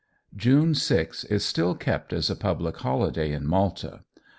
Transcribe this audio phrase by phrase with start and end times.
[0.35, 4.01] June 6 is still kept as a public holiday in Malta.